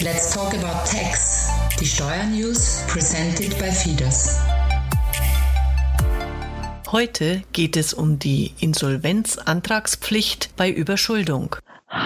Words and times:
Let's 0.00 0.32
talk 0.32 0.54
about 0.54 0.86
tax. 0.86 1.48
Die 1.80 1.84
Steuernews 1.84 2.86
presented 2.86 3.58
by 3.58 3.68
Fidas. 3.72 4.38
Heute 6.92 7.42
geht 7.52 7.76
es 7.76 7.94
um 7.94 8.20
die 8.20 8.54
Insolvenzantragspflicht 8.60 10.50
bei 10.56 10.70
Überschuldung. 10.70 11.56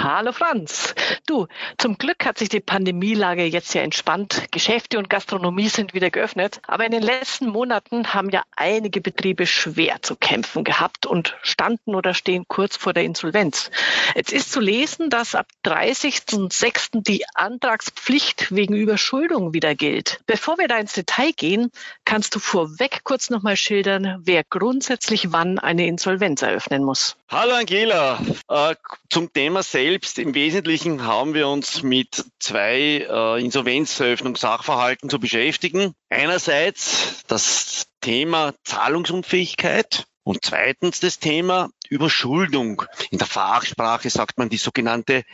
Hallo 0.02 0.32
Franz. 0.32 0.96
Du, 1.28 1.46
zum 1.78 1.96
Glück 1.96 2.26
hat 2.26 2.36
sich 2.36 2.48
die 2.48 2.58
Pandemielage 2.58 3.44
jetzt 3.44 3.72
ja 3.72 3.82
entspannt. 3.82 4.46
Geschäfte 4.50 4.98
und 4.98 5.08
Gastronomie 5.08 5.68
sind 5.68 5.94
wieder 5.94 6.10
geöffnet. 6.10 6.60
Aber 6.66 6.84
in 6.84 6.90
den 6.90 7.04
letzten 7.04 7.46
Monaten 7.46 8.12
haben 8.12 8.28
ja 8.30 8.42
einige 8.56 9.00
Betriebe 9.00 9.46
schwer 9.46 10.02
zu 10.02 10.16
kämpfen 10.16 10.64
gehabt 10.64 11.06
und 11.06 11.36
standen 11.42 11.94
oder 11.94 12.14
stehen 12.14 12.46
kurz 12.48 12.76
vor 12.76 12.92
der 12.92 13.04
Insolvenz. 13.04 13.70
Jetzt 14.16 14.32
ist 14.32 14.50
zu 14.50 14.58
lesen, 14.58 15.08
dass 15.08 15.36
ab 15.36 15.46
30.06. 15.64 17.04
die 17.04 17.24
Antragspflicht 17.34 18.52
wegen 18.52 18.74
Überschuldung 18.74 19.54
wieder 19.54 19.76
gilt. 19.76 20.18
Bevor 20.26 20.58
wir 20.58 20.66
da 20.66 20.78
ins 20.78 20.94
Detail 20.94 21.30
gehen, 21.30 21.70
kannst 22.04 22.34
du 22.34 22.40
vorweg 22.40 23.04
kurz 23.04 23.30
nochmal 23.30 23.56
schildern, 23.56 24.20
wer 24.24 24.42
grundsätzlich 24.42 25.30
wann 25.30 25.60
eine 25.60 25.86
Insolvenz 25.86 26.42
eröffnen 26.42 26.82
muss. 26.82 27.16
Hallo 27.28 27.54
Angela. 27.54 28.20
Äh, 28.48 28.74
zum 29.08 29.32
Thema 29.32 29.62
selbst. 29.62 29.91
Im 29.92 30.34
Wesentlichen 30.34 31.04
haben 31.04 31.34
wir 31.34 31.48
uns 31.48 31.82
mit 31.82 32.24
zwei 32.38 33.06
äh, 33.06 33.44
Insolvenzeröffnungssachverhalten 33.44 35.10
zu 35.10 35.20
beschäftigen. 35.20 35.92
Einerseits 36.08 37.24
das 37.26 37.88
Thema 38.00 38.54
Zahlungsunfähigkeit 38.64 40.06
und 40.22 40.38
zweitens 40.42 41.00
das 41.00 41.18
Thema 41.18 41.68
Überschuldung. 41.90 42.84
In 43.10 43.18
der 43.18 43.26
Fachsprache 43.26 44.08
sagt 44.08 44.38
man 44.38 44.48
die 44.48 44.56
sogenannte 44.56 45.24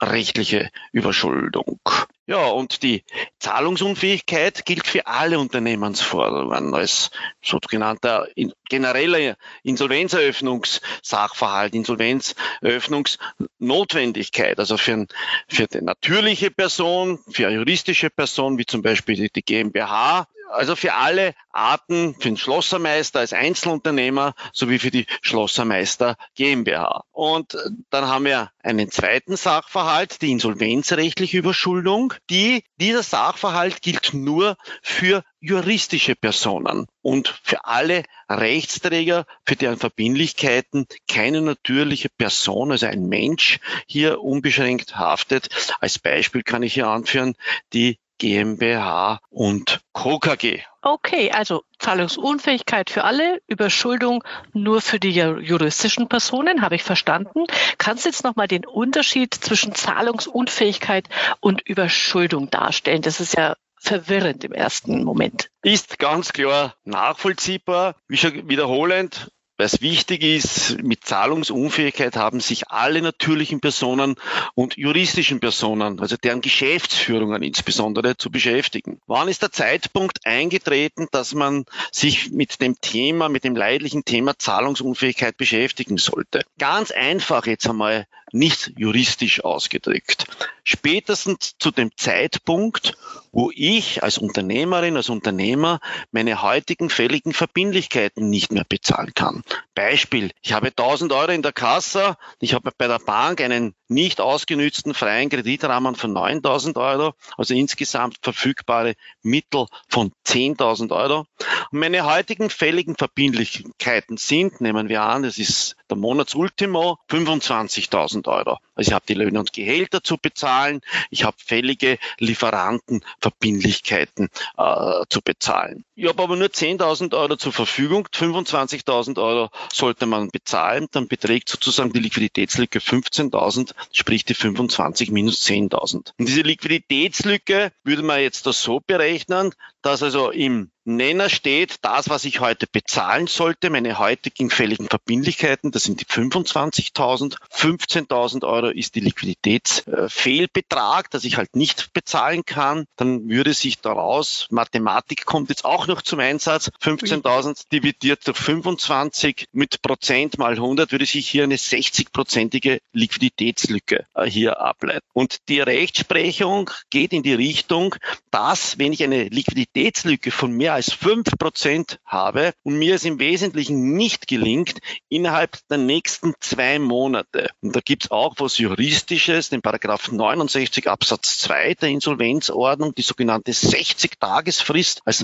insolvenzrechtliche 0.00 0.70
Überschuldung. 0.92 1.80
Ja, 2.26 2.48
und 2.48 2.82
die 2.82 3.04
Zahlungsunfähigkeit 3.38 4.66
gilt 4.66 4.86
für 4.86 5.06
alle 5.06 5.38
Unternehmensforderungen 5.38 6.74
als 6.74 7.10
sogenannter 7.42 8.28
genereller 8.68 9.36
Insolvenzeröffnungssachverhalt, 9.62 11.74
Insolvenzeröffnungsnotwendigkeit, 11.74 14.58
also 14.58 14.76
für, 14.76 15.06
für 15.48 15.68
die 15.68 15.80
natürliche 15.80 16.50
Person, 16.50 17.18
für 17.30 17.46
eine 17.46 17.56
juristische 17.56 18.10
Person, 18.10 18.58
wie 18.58 18.66
zum 18.66 18.82
Beispiel 18.82 19.30
die 19.34 19.42
GmbH, 19.42 20.26
also 20.50 20.76
für 20.76 20.94
alle 20.94 21.34
Arten, 21.50 22.14
für 22.14 22.28
den 22.28 22.36
Schlossermeister 22.36 23.20
als 23.20 23.32
Einzelunternehmer 23.32 24.34
sowie 24.52 24.78
für 24.78 24.90
die 24.90 25.06
Schlossermeister 25.22 26.16
GmbH. 26.34 27.04
Und 27.10 27.56
dann 27.90 28.06
haben 28.06 28.24
wir 28.24 28.50
einen 28.62 28.90
zweiten 28.90 29.36
Sachverhalt, 29.36 30.22
die 30.22 30.30
insolvenzrechtliche 30.30 31.38
Überschuldung. 31.38 32.14
Die, 32.30 32.64
dieser 32.76 33.02
Sachverhalt 33.02 33.82
gilt 33.82 34.14
nur 34.14 34.56
für 34.82 35.24
juristische 35.40 36.16
Personen 36.16 36.86
und 37.02 37.28
für 37.42 37.64
alle 37.64 38.02
Rechtsträger, 38.28 39.24
für 39.46 39.56
deren 39.56 39.78
Verbindlichkeiten 39.78 40.86
keine 41.08 41.40
natürliche 41.40 42.08
Person, 42.08 42.72
also 42.72 42.86
ein 42.86 43.06
Mensch, 43.06 43.60
hier 43.86 44.20
unbeschränkt 44.20 44.96
haftet. 44.96 45.48
Als 45.80 45.98
Beispiel 45.98 46.42
kann 46.42 46.62
ich 46.62 46.74
hier 46.74 46.88
anführen 46.88 47.34
die 47.72 47.98
GmbH 48.18 49.20
und 49.30 49.80
Co. 49.92 50.18
KG. 50.18 50.60
Okay, 50.82 51.30
also 51.32 51.64
Zahlungsunfähigkeit 51.78 52.90
für 52.90 53.04
alle, 53.04 53.40
Überschuldung 53.46 54.22
nur 54.52 54.80
für 54.80 55.00
die 55.00 55.10
juristischen 55.12 56.08
Personen, 56.08 56.62
habe 56.62 56.76
ich 56.76 56.82
verstanden. 56.82 57.44
Kannst 57.78 58.04
du 58.04 58.08
jetzt 58.08 58.24
nochmal 58.24 58.48
den 58.48 58.64
Unterschied 58.64 59.34
zwischen 59.34 59.74
Zahlungsunfähigkeit 59.74 61.08
und 61.40 61.60
Überschuldung 61.62 62.50
darstellen? 62.50 63.02
Das 63.02 63.20
ist 63.20 63.36
ja 63.36 63.56
verwirrend 63.80 64.44
im 64.44 64.52
ersten 64.52 65.04
Moment. 65.04 65.50
Ist 65.62 65.98
ganz 65.98 66.32
klar 66.32 66.74
nachvollziehbar. 66.84 67.96
Wie 68.08 68.16
schon 68.16 68.48
wiederholend, 68.48 69.30
was 69.58 69.82
wichtig 69.82 70.22
ist, 70.22 70.80
mit 70.82 71.04
Zahlungsunfähigkeit 71.04 72.16
haben 72.16 72.38
sich 72.38 72.70
alle 72.70 73.02
natürlichen 73.02 73.60
Personen 73.60 74.14
und 74.54 74.76
juristischen 74.76 75.40
Personen, 75.40 75.98
also 75.98 76.16
deren 76.16 76.40
Geschäftsführungen 76.40 77.42
insbesondere, 77.42 78.16
zu 78.16 78.30
beschäftigen. 78.30 79.00
Wann 79.08 79.26
ist 79.26 79.42
der 79.42 79.50
Zeitpunkt 79.50 80.24
eingetreten, 80.24 81.08
dass 81.10 81.34
man 81.34 81.64
sich 81.90 82.30
mit 82.30 82.60
dem 82.60 82.80
Thema, 82.80 83.28
mit 83.28 83.42
dem 83.42 83.56
leidlichen 83.56 84.04
Thema 84.04 84.38
Zahlungsunfähigkeit 84.38 85.36
beschäftigen 85.36 85.98
sollte? 85.98 86.44
Ganz 86.58 86.92
einfach 86.92 87.46
jetzt 87.46 87.68
einmal 87.68 88.06
nicht 88.30 88.72
juristisch 88.76 89.42
ausgedrückt. 89.42 90.26
Spätestens 90.62 91.56
zu 91.58 91.70
dem 91.70 91.90
Zeitpunkt, 91.96 92.96
wo 93.32 93.50
ich 93.54 94.02
als 94.02 94.18
Unternehmerin, 94.18 94.96
als 94.96 95.08
Unternehmer 95.08 95.80
meine 96.10 96.42
heutigen 96.42 96.90
fälligen 96.90 97.32
Verbindlichkeiten 97.32 98.28
nicht 98.28 98.52
mehr 98.52 98.64
bezahlen 98.68 99.12
kann. 99.14 99.42
Beispiel, 99.74 100.30
ich 100.42 100.52
habe 100.52 100.68
1000 100.68 101.12
Euro 101.12 101.32
in 101.32 101.42
der 101.42 101.52
Kasse, 101.52 102.16
ich 102.40 102.54
habe 102.54 102.70
bei 102.76 102.88
der 102.88 102.98
Bank 102.98 103.40
einen 103.40 103.74
nicht 103.88 104.20
ausgenützten 104.20 104.94
freien 104.94 105.30
Kreditrahmen 105.30 105.94
von 105.94 106.12
9000 106.12 106.76
Euro, 106.76 107.14
also 107.36 107.54
insgesamt 107.54 108.16
verfügbare 108.22 108.94
Mittel 109.22 109.66
von 109.88 110.12
10.000 110.26 110.94
Euro. 110.94 111.26
Und 111.70 111.78
meine 111.78 112.04
heutigen 112.04 112.50
fälligen 112.50 112.96
Verbindlichkeiten 112.96 114.16
sind, 114.16 114.60
nehmen 114.60 114.88
wir 114.88 115.02
an, 115.02 115.22
das 115.22 115.38
ist 115.38 115.76
der 115.88 115.96
Monatsultimo, 115.96 116.98
25.000 117.10 118.28
Euro. 118.28 118.58
Also 118.78 118.90
ich 118.90 118.94
habe 118.94 119.04
die 119.08 119.14
Löhne 119.14 119.40
und 119.40 119.52
Gehälter 119.52 120.04
zu 120.04 120.18
bezahlen, 120.18 120.82
ich 121.10 121.24
habe 121.24 121.36
fällige 121.44 121.98
Lieferantenverbindlichkeiten 122.18 124.28
äh, 124.56 125.04
zu 125.08 125.20
bezahlen. 125.20 125.84
Ich 126.00 126.06
habe 126.06 126.22
aber 126.22 126.36
nur 126.36 126.46
10.000 126.46 127.12
Euro 127.12 127.34
zur 127.34 127.52
Verfügung, 127.52 128.06
25.000 128.06 129.20
Euro 129.20 129.50
sollte 129.72 130.06
man 130.06 130.30
bezahlen, 130.30 130.86
dann 130.92 131.08
beträgt 131.08 131.48
sozusagen 131.48 131.92
die 131.92 131.98
Liquiditätslücke 131.98 132.78
15.000, 132.78 133.74
sprich 133.90 134.24
die 134.24 134.34
25 134.34 135.10
minus 135.10 135.44
10.000. 135.44 136.12
Und 136.16 136.28
diese 136.28 136.42
Liquiditätslücke 136.42 137.72
würde 137.82 138.02
man 138.04 138.20
jetzt 138.20 138.46
das 138.46 138.62
so 138.62 138.78
berechnen, 138.78 139.52
dass 139.82 140.04
also 140.04 140.30
im 140.30 140.70
Nenner 140.88 141.28
steht, 141.28 141.76
das, 141.82 142.08
was 142.08 142.24
ich 142.24 142.40
heute 142.40 142.66
bezahlen 142.66 143.26
sollte, 143.26 143.68
meine 143.68 143.98
heutigen 143.98 144.48
fälligen 144.48 144.88
Verbindlichkeiten, 144.88 145.70
das 145.70 145.84
sind 145.84 146.00
die 146.00 146.06
25.000. 146.06 147.36
15.000 147.52 148.46
Euro 148.46 148.68
ist 148.68 148.94
die 148.94 149.00
Liquiditätsfehlbetrag, 149.00 151.10
dass 151.10 151.24
ich 151.24 151.36
halt 151.36 151.56
nicht 151.56 151.92
bezahlen 151.92 152.46
kann. 152.46 152.86
Dann 152.96 153.28
würde 153.28 153.52
sich 153.52 153.80
daraus, 153.80 154.46
Mathematik 154.50 155.26
kommt 155.26 155.50
jetzt 155.50 155.66
auch 155.66 155.87
noch 155.88 156.02
zum 156.02 156.20
Einsatz, 156.20 156.70
15.000 156.82 157.68
dividiert 157.72 158.26
durch 158.26 158.36
25 158.36 159.46
mit 159.52 159.82
Prozent 159.82 160.38
mal 160.38 160.52
100 160.52 160.92
würde 160.92 161.06
sich 161.06 161.28
hier 161.28 161.44
eine 161.44 161.56
60-prozentige 161.56 162.80
Liquiditätslücke 162.92 164.06
äh, 164.14 164.24
hier 164.26 164.60
ableiten. 164.60 165.06
Und 165.12 165.48
die 165.48 165.60
Rechtsprechung 165.60 166.70
geht 166.90 167.12
in 167.12 167.22
die 167.22 167.34
Richtung, 167.34 167.94
dass, 168.30 168.78
wenn 168.78 168.92
ich 168.92 169.02
eine 169.02 169.24
Liquiditätslücke 169.24 170.30
von 170.30 170.52
mehr 170.52 170.74
als 170.74 170.92
fünf 170.92 171.24
Prozent 171.38 171.98
habe 172.04 172.52
und 172.62 172.78
mir 172.78 172.94
es 172.94 173.04
im 173.04 173.18
Wesentlichen 173.18 173.94
nicht 173.94 174.28
gelingt, 174.28 174.78
innerhalb 175.08 175.58
der 175.68 175.78
nächsten 175.78 176.34
zwei 176.40 176.78
Monate, 176.78 177.50
und 177.60 177.74
da 177.74 177.80
gibt 177.80 178.04
es 178.04 178.10
auch 178.10 178.34
was 178.38 178.58
Juristisches, 178.58 179.48
den 179.48 179.62
Paragraph 179.62 180.10
69 180.10 180.88
Absatz 180.88 181.38
2 181.38 181.74
der 181.74 181.88
Insolvenzordnung, 181.88 182.94
die 182.94 183.02
sogenannte 183.02 183.52
60-Tagesfrist 183.52 185.00
als 185.04 185.22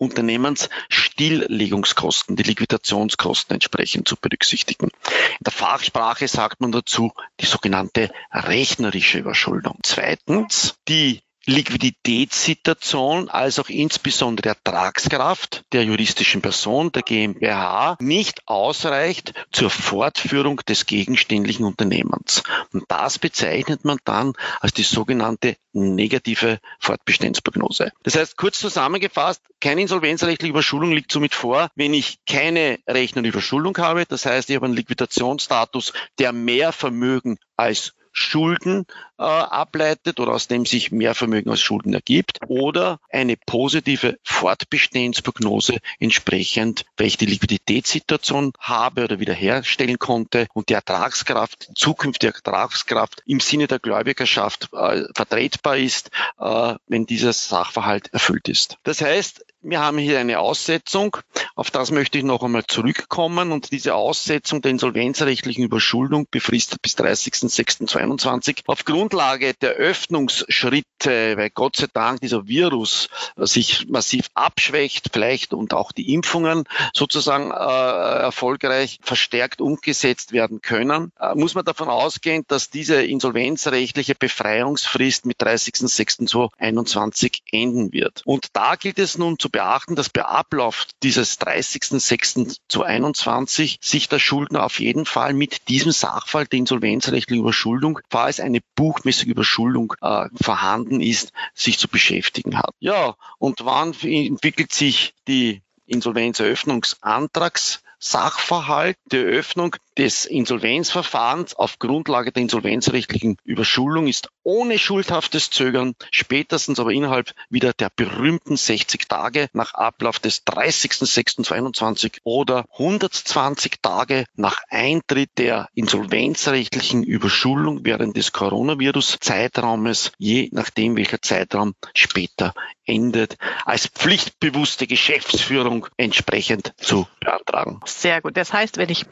Unternehmensstilllegungskosten, 0.00 2.34
die 2.34 2.42
Liquidationskosten 2.42 3.54
entsprechend 3.54 4.08
zu 4.08 4.16
berücksichtigen. 4.16 4.88
In 4.88 5.44
der 5.44 5.52
Fachsprache 5.52 6.26
sagt 6.26 6.60
man 6.60 6.72
dazu 6.72 7.12
die 7.40 7.46
sogenannte 7.46 8.10
rechnerische 8.32 9.18
Überschuldung. 9.18 9.78
Zweitens, 9.82 10.74
die 10.88 11.20
Liquiditätssituation 11.46 13.28
als 13.28 13.58
auch 13.58 13.68
insbesondere 13.68 14.50
Ertragskraft 14.50 15.64
der 15.72 15.84
juristischen 15.84 16.42
Person, 16.42 16.92
der 16.92 17.02
GmbH, 17.02 17.96
nicht 18.00 18.46
ausreicht 18.46 19.32
zur 19.50 19.70
Fortführung 19.70 20.56
des 20.68 20.86
gegenständlichen 20.86 21.64
Unternehmens. 21.64 22.42
Und 22.72 22.84
das 22.88 23.18
bezeichnet 23.18 23.84
man 23.84 23.98
dann 24.04 24.34
als 24.60 24.74
die 24.74 24.82
sogenannte 24.82 25.56
negative 25.72 26.58
Fortbestandsprognose. 26.78 27.92
Das 28.02 28.16
heißt, 28.16 28.36
kurz 28.36 28.58
zusammengefasst, 28.58 29.42
keine 29.60 29.82
insolvenzrechtliche 29.82 30.50
Überschuldung 30.50 30.92
liegt 30.92 31.12
somit 31.12 31.34
vor, 31.34 31.70
wenn 31.74 31.94
ich 31.94 32.18
keine 32.26 32.78
Rechnerüberschuldung 32.86 33.76
habe. 33.78 34.04
Das 34.06 34.26
heißt, 34.26 34.50
ich 34.50 34.56
habe 34.56 34.66
einen 34.66 34.74
Liquidationsstatus, 34.74 35.92
der 36.18 36.32
mehr 36.32 36.72
Vermögen 36.72 37.38
als 37.56 37.92
Schulden 38.12 38.86
äh, 39.18 39.22
ableitet 39.22 40.20
oder 40.20 40.32
aus 40.32 40.48
dem 40.48 40.66
sich 40.66 40.90
mehr 40.90 41.14
Vermögen 41.14 41.50
als 41.50 41.60
Schulden 41.60 41.94
ergibt 41.94 42.38
oder 42.48 42.98
eine 43.10 43.36
positive 43.36 44.18
Fortbestehensprognose 44.24 45.78
entsprechend, 45.98 46.84
weil 46.96 47.06
ich 47.06 47.16
die 47.16 47.26
Liquiditätssituation 47.26 48.52
habe 48.58 49.04
oder 49.04 49.20
wiederherstellen 49.20 49.98
konnte 49.98 50.46
und 50.54 50.68
die 50.68 50.74
Ertragskraft, 50.74 51.70
zukünftige 51.74 52.34
Ertragskraft 52.34 53.22
im 53.26 53.40
Sinne 53.40 53.66
der 53.66 53.78
Gläubigerschaft 53.78 54.68
äh, 54.72 55.04
vertretbar 55.14 55.76
ist, 55.76 56.10
äh, 56.38 56.74
wenn 56.86 57.06
dieser 57.06 57.32
Sachverhalt 57.32 58.12
erfüllt 58.12 58.48
ist. 58.48 58.76
Das 58.82 59.00
heißt, 59.00 59.44
wir 59.62 59.80
haben 59.80 59.98
hier 59.98 60.18
eine 60.18 60.38
Aussetzung, 60.38 61.16
auf 61.54 61.70
das 61.70 61.90
möchte 61.90 62.16
ich 62.16 62.24
noch 62.24 62.42
einmal 62.42 62.64
zurückkommen. 62.66 63.52
Und 63.52 63.70
diese 63.72 63.94
Aussetzung 63.94 64.62
der 64.62 64.70
insolvenzrechtlichen 64.70 65.62
Überschuldung 65.64 66.26
befristet 66.30 66.80
bis 66.80 66.96
30.06.22 66.96 68.62
auf 68.66 68.86
Grundlage 68.86 69.52
der 69.54 69.72
Öffnungsschritte, 69.72 71.36
weil 71.36 71.50
Gott 71.50 71.76
sei 71.76 71.88
Dank 71.92 72.22
dieser 72.22 72.48
Virus 72.48 73.08
sich 73.36 73.88
massiv 73.88 74.28
abschwächt, 74.32 75.10
vielleicht 75.12 75.52
und 75.52 75.74
auch 75.74 75.92
die 75.92 76.14
Impfungen 76.14 76.64
sozusagen 76.94 77.50
äh, 77.50 77.54
erfolgreich 77.54 78.98
verstärkt 79.02 79.60
umgesetzt 79.60 80.32
werden 80.32 80.62
können, 80.62 81.12
äh, 81.20 81.34
muss 81.34 81.54
man 81.54 81.66
davon 81.66 81.90
ausgehen, 81.90 82.44
dass 82.48 82.70
diese 82.70 83.02
insolvenzrechtliche 83.02 84.14
Befreiungsfrist 84.14 85.26
mit 85.26 85.42
30.06.2021 85.42 87.40
enden 87.52 87.92
wird. 87.92 88.22
Und 88.24 88.46
da 88.54 88.76
gilt 88.76 88.98
es 88.98 89.18
nun 89.18 89.38
zu 89.38 89.49
beachten, 89.50 89.96
dass 89.96 90.08
bei 90.08 90.24
Ablauf 90.24 90.86
dieses 91.02 91.38
30.06.2021 91.40 93.78
sich 93.80 94.08
der 94.08 94.18
Schuldner 94.18 94.64
auf 94.64 94.80
jeden 94.80 95.06
Fall 95.06 95.32
mit 95.34 95.68
diesem 95.68 95.92
Sachverhalt 95.92 96.50
der 96.52 96.58
insolvenzrechtlichen 96.60 97.42
Überschuldung, 97.42 98.00
falls 98.08 98.40
eine 98.40 98.60
buchmäßige 98.74 99.28
Überschuldung 99.28 99.92
äh, 100.00 100.26
vorhanden 100.40 101.00
ist, 101.00 101.32
sich 101.54 101.78
zu 101.78 101.86
beschäftigen 101.88 102.58
hat. 102.58 102.74
Ja, 102.80 103.14
und 103.38 103.64
wann 103.64 103.94
entwickelt 104.02 104.72
sich 104.72 105.14
die 105.28 105.62
Insolvenzeröffnungsantrags 105.86 107.82
Sachverhalt 108.02 108.96
der 109.12 109.24
Öffnung 109.24 109.76
des 109.98 110.24
Insolvenzverfahrens 110.24 111.54
auf 111.54 111.78
Grundlage 111.78 112.32
der 112.32 112.42
insolvenzrechtlichen 112.42 113.36
Überschuldung 113.44 114.06
ist 114.06 114.28
ohne 114.42 114.78
schuldhaftes 114.78 115.50
Zögern, 115.50 115.94
spätestens 116.10 116.80
aber 116.80 116.92
innerhalb 116.92 117.32
wieder 117.50 117.72
der 117.72 117.90
berühmten 117.94 118.56
60 118.56 119.08
Tage 119.08 119.48
nach 119.52 119.74
Ablauf 119.74 120.18
des 120.18 120.46
30.06.2021 120.46 122.18
oder 122.24 122.64
120 122.72 123.82
Tage 123.82 124.24
nach 124.34 124.62
Eintritt 124.70 125.30
der 125.38 125.68
insolvenzrechtlichen 125.74 127.02
Überschuldung 127.02 127.84
während 127.84 128.16
des 128.16 128.32
Coronavirus-Zeitraumes, 128.32 130.12
je 130.18 130.48
nachdem 130.52 130.96
welcher 130.96 131.20
Zeitraum 131.20 131.74
später 131.94 132.54
endet, 132.86 133.36
als 133.64 133.86
pflichtbewusste 133.86 134.86
Geschäftsführung 134.86 135.86
entsprechend 135.96 136.72
zu 136.76 137.06
beantragen. 137.20 137.80
Sehr 137.84 138.20
gut. 138.20 138.36
Das 138.36 138.52
heißt, 138.52 138.78
wenn 138.78 138.88
ich 138.88 139.06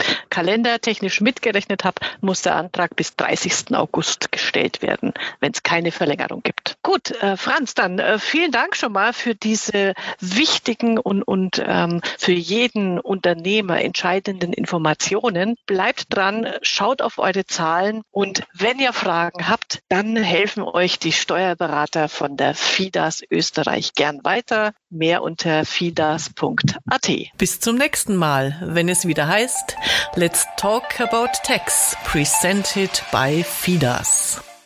kalendertechnisch 0.69 1.21
mitgerechnet 1.21 1.85
habe, 1.85 2.01
muss 2.21 2.43
der 2.43 2.57
Antrag 2.57 2.95
bis 2.95 3.17
30. 3.17 3.75
August 3.75 4.31
gestellt 4.33 4.83
werden, 4.83 5.15
wenn 5.41 5.53
es 5.53 5.63
keine 5.63 5.93
Verlängerung 5.93 6.43
gibt. 6.43 6.77
Gut, 6.83 7.11
äh, 7.23 7.37
Franz, 7.37 7.75
dann 7.75 7.99
äh, 7.99 8.19
vielen 8.19 8.53
Dank 8.53 8.77
schon 8.77 8.93
mal 8.93 9.13
für 9.13 9.35
diese 9.35 9.95
wichtigen 10.21 10.99
und, 10.99 11.23
und 11.23 11.63
ähm, 11.65 12.01
für 12.19 12.33
jeden 12.33 13.01
Unternehmer 13.01 13.81
entscheidenden 13.81 14.53
Informationen. 14.53 15.57
Bleibt 15.67 16.15
dran, 16.15 16.47
schaut 16.63 17.01
auf 17.03 17.19
eure 17.19 17.47
Zahlen 17.47 18.03
und 18.11 18.43
wenn 18.53 18.79
ihr 18.79 18.93
Fragen 18.93 19.49
habt, 19.49 19.81
dann 19.89 20.17
helfen 20.17 20.63
euch 20.63 20.99
die 20.99 21.13
Steuerberater 21.13 22.09
von 22.09 22.37
der 22.37 22.55
FIDAS 22.55 23.23
Österreich 23.31 23.95
gern 23.95 24.23
weiter. 24.25 24.73
Mehr 24.91 25.23
unter 25.23 25.65
fidas.at. 25.65 27.11
Bis 27.37 27.61
zum 27.61 27.77
nächsten 27.77 28.17
Mal, 28.17 28.59
wenn 28.63 28.89
es 28.89 29.07
wieder 29.07 29.29
heißt, 29.29 29.77
Let's 30.15 30.47
Talk 30.59 30.99
about 30.99 31.35
Tax, 31.45 31.95
presented 32.03 32.91
by 33.13 33.43
FIDAS. 33.43 34.58